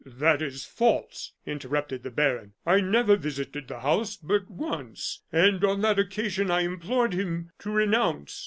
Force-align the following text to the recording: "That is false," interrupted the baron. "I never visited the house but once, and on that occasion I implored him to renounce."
"That 0.03 0.41
is 0.41 0.65
false," 0.65 1.33
interrupted 1.45 2.01
the 2.01 2.09
baron. 2.09 2.53
"I 2.65 2.81
never 2.81 3.15
visited 3.15 3.67
the 3.67 3.81
house 3.81 4.15
but 4.17 4.49
once, 4.49 5.21
and 5.31 5.63
on 5.63 5.81
that 5.81 5.99
occasion 5.99 6.49
I 6.49 6.61
implored 6.61 7.13
him 7.13 7.51
to 7.59 7.69
renounce." 7.69 8.39